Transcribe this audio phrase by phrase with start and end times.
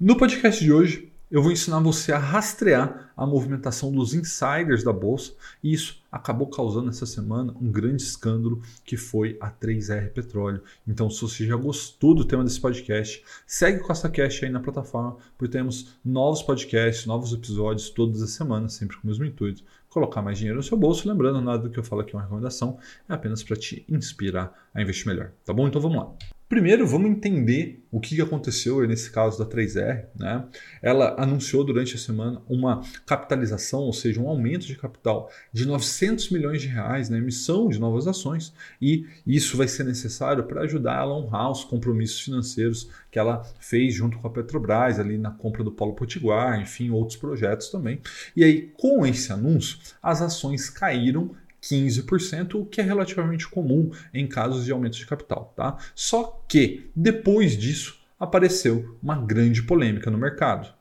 [0.00, 4.92] No podcast de hoje, eu vou ensinar você a rastrear a movimentação dos insiders da
[4.92, 10.62] bolsa e isso acabou causando essa semana um grande escândalo que foi a 3R Petróleo.
[10.86, 14.60] Então, se você já gostou do tema desse podcast, segue com essa Cash aí na
[14.60, 19.62] plataforma, porque temos novos podcasts, novos episódios todas as semanas, sempre com o mesmo intuito,
[19.88, 21.08] colocar mais dinheiro no seu bolso.
[21.08, 22.76] Lembrando, nada do que eu falo aqui é uma recomendação,
[23.08, 25.30] é apenas para te inspirar a investir melhor.
[25.44, 25.68] Tá bom?
[25.68, 26.12] Então vamos lá.
[26.52, 30.04] Primeiro, vamos entender o que aconteceu nesse caso da 3R.
[30.14, 30.44] Né?
[30.82, 36.28] Ela anunciou durante a semana uma capitalização, ou seja, um aumento de capital de 900
[36.28, 38.52] milhões de reais na emissão de novas ações,
[38.82, 43.42] e isso vai ser necessário para ajudar ela a honrar os compromissos financeiros que ela
[43.58, 47.98] fez junto com a Petrobras, ali na compra do Polo Potiguar, enfim, outros projetos também.
[48.36, 54.26] E aí, com esse anúncio, as ações caíram 15%, o que é relativamente comum em
[54.26, 55.52] casos de aumento de capital.
[55.56, 55.78] Tá?
[55.94, 60.72] Só que, depois disso, apareceu uma grande polêmica no mercado.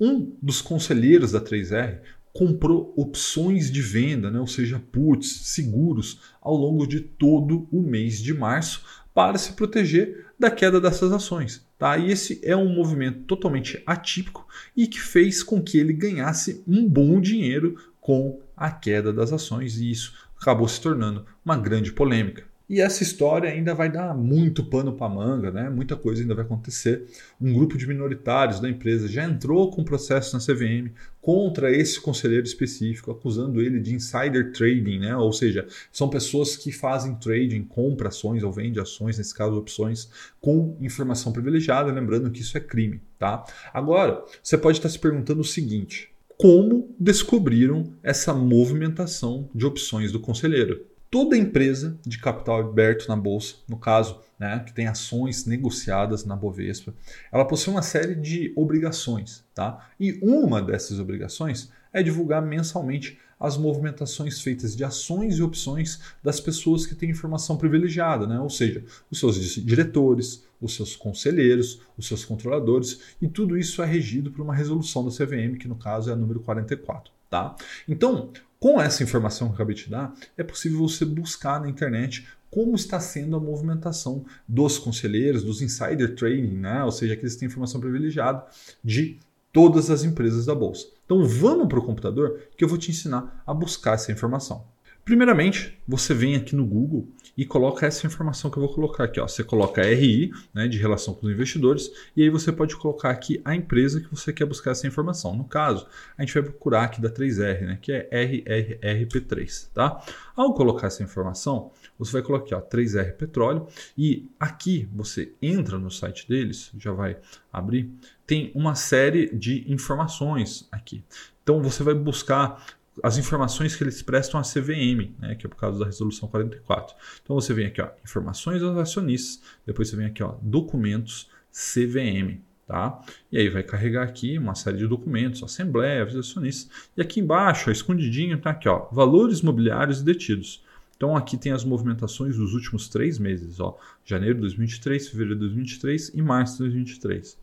[0.00, 2.00] Um dos conselheiros da 3R
[2.32, 8.18] comprou opções de venda, né, ou seja, puts, seguros, ao longo de todo o mês
[8.18, 8.82] de março
[9.12, 11.66] para se proteger da queda dessas ações.
[11.78, 11.98] Tá?
[11.98, 16.88] E esse é um movimento totalmente atípico e que fez com que ele ganhasse um
[16.88, 22.44] bom dinheiro com a queda das ações, e isso acabou se tornando uma grande polêmica.
[22.68, 25.68] E essa história ainda vai dar muito pano para manga, né?
[25.68, 27.04] Muita coisa ainda vai acontecer.
[27.40, 32.46] Um grupo de minoritários da empresa já entrou com processo na CVM contra esse conselheiro
[32.46, 35.16] específico, acusando ele de insider trading, né?
[35.16, 40.08] Ou seja, são pessoas que fazem trading, compram ações ou vendem ações, nesse caso opções,
[40.40, 43.44] com informação privilegiada, lembrando que isso é crime, tá?
[43.74, 46.11] Agora, você pode estar se perguntando o seguinte:
[46.42, 50.84] como descobriram essa movimentação de opções do conselheiro.
[51.08, 56.34] Toda empresa de capital aberto na bolsa, no caso, né, que tem ações negociadas na
[56.34, 56.92] Bovespa,
[57.30, 59.88] ela possui uma série de obrigações, tá?
[60.00, 66.38] E uma dessas obrigações é divulgar mensalmente as movimentações feitas de ações e opções das
[66.38, 68.38] pessoas que têm informação privilegiada, né?
[68.38, 73.86] ou seja, os seus diretores, os seus conselheiros, os seus controladores, e tudo isso é
[73.86, 77.12] regido por uma resolução da CVM, que no caso é a número 44.
[77.28, 77.56] Tá?
[77.88, 78.30] Então,
[78.60, 82.76] com essa informação que eu acabei de dar, é possível você buscar na internet como
[82.76, 86.84] está sendo a movimentação dos conselheiros, dos insider trading, né?
[86.84, 88.44] ou seja, aqueles que têm informação privilegiada
[88.84, 89.18] de
[89.52, 90.86] todas as empresas da bolsa.
[91.04, 94.64] Então vamos para o computador que eu vou te ensinar a buscar essa informação.
[95.04, 99.18] Primeiramente, você vem aqui no Google e coloca essa informação que eu vou colocar aqui.
[99.18, 99.26] Ó.
[99.26, 103.40] Você coloca RI, né, de relação com os investidores, e aí você pode colocar aqui
[103.44, 105.34] a empresa que você quer buscar essa informação.
[105.34, 109.70] No caso, a gente vai procurar aqui da 3R, né, que é RRRP3.
[109.74, 110.04] Tá?
[110.36, 113.66] Ao colocar essa informação, você vai colocar ó, 3R Petróleo
[113.98, 117.16] e aqui você entra no site deles, já vai
[117.52, 117.90] abrir,
[118.32, 121.04] tem uma série de informações aqui.
[121.42, 122.64] Então você vai buscar
[123.02, 126.96] as informações que eles prestam à CVM, né, que é por causa da resolução 44.
[127.22, 132.40] Então você vem aqui, ó, informações aos acionistas, depois você vem aqui, ó, documentos CVM,
[132.66, 133.04] tá?
[133.30, 137.70] E aí vai carregar aqui uma série de documentos, assembleia, acionistas, e aqui embaixo, ó,
[137.70, 140.64] escondidinho, tá aqui, ó, valores imobiliários detidos.
[140.96, 145.40] Então aqui tem as movimentações dos últimos três meses, ó, janeiro de 2023, fevereiro de
[145.40, 147.41] 2023 e março de 2023.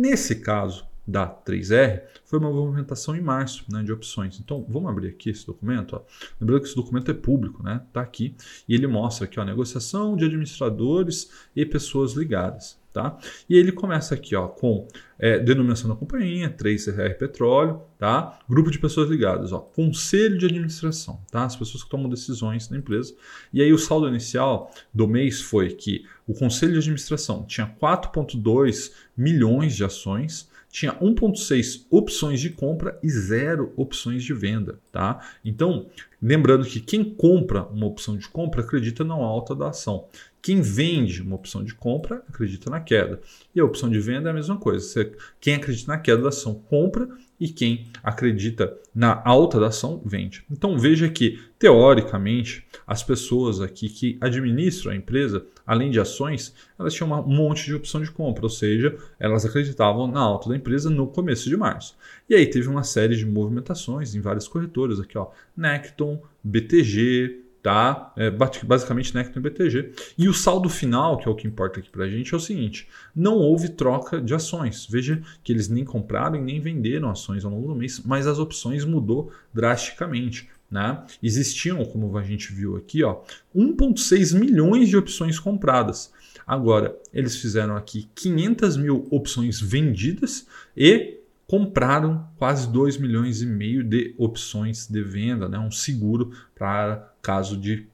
[0.00, 4.40] Nesse caso, da 3R foi uma movimentação em março né, de opções.
[4.40, 5.94] Então, vamos abrir aqui esse documento.
[5.94, 6.02] Ó.
[6.40, 7.82] Lembrando que esse documento é público, né?
[7.86, 8.34] Está aqui.
[8.66, 12.79] E ele mostra aqui a negociação de administradores e pessoas ligadas.
[12.92, 13.16] Tá?
[13.48, 18.36] E ele começa aqui ó, com é, denominação da companhia, 3R Petróleo, tá?
[18.48, 21.44] grupo de pessoas ligadas, ó, conselho de administração, tá?
[21.44, 23.14] as pessoas que tomam decisões na empresa.
[23.52, 28.90] E aí o saldo inicial do mês foi que o conselho de administração tinha 4,2
[29.16, 35.20] milhões de ações, tinha 1.6 opções de compra e zero opções de venda, tá?
[35.44, 35.86] Então,
[36.22, 40.06] lembrando que quem compra uma opção de compra acredita na alta da ação.
[40.40, 43.20] Quem vende uma opção de compra acredita na queda.
[43.54, 44.84] E a opção de venda é a mesma coisa.
[44.84, 47.08] Você, quem acredita na queda da ação compra
[47.40, 50.44] e quem acredita na alta da ação vende.
[50.50, 56.92] Então veja que, teoricamente, as pessoas aqui que administram a empresa, além de ações, elas
[56.92, 60.90] tinham um monte de opção de compra, ou seja, elas acreditavam na alta da empresa
[60.90, 61.96] no começo de março.
[62.28, 68.12] E aí teve uma série de movimentações em várias corretoras, aqui ó, Necton, BTG, tá?
[68.16, 69.92] É basicamente Necton e BTG.
[70.16, 72.40] E o saldo final, que é o que importa aqui para a gente, é o
[72.40, 74.86] seguinte: não houve troca de ações.
[74.88, 78.38] Veja que eles nem compraram e nem venderam ações ao longo do mês, mas as
[78.38, 80.48] opções mudou drasticamente.
[80.70, 81.02] Né?
[81.20, 86.12] Existiam, como a gente viu aqui, 1,6 milhões de opções compradas.
[86.46, 91.19] Agora, eles fizeram aqui 500 mil opções vendidas e
[91.50, 95.58] compraram quase 2 milhões e meio de opções de venda, né?
[95.58, 97.88] um seguro para caso de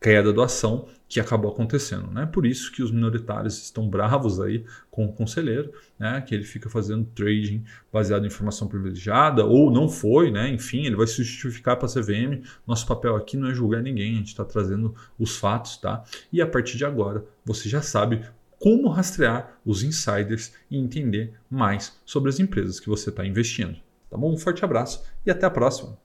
[0.00, 2.08] queda do ação que acabou acontecendo.
[2.12, 2.24] Né?
[2.24, 6.20] Por isso que os minoritários estão bravos aí com o conselheiro, né?
[6.20, 10.48] que ele fica fazendo trading baseado em informação privilegiada ou não foi, né?
[10.48, 12.44] enfim, ele vai se justificar para a CVM.
[12.64, 15.78] Nosso papel aqui não é julgar ninguém, a gente está trazendo os fatos.
[15.78, 16.04] Tá?
[16.32, 18.22] E a partir de agora, você já sabe
[18.60, 23.76] como rastrear os insiders e entender mais sobre as empresas que você está investindo.
[24.08, 24.32] Tá bom?
[24.32, 25.98] Um forte abraço e até a próxima!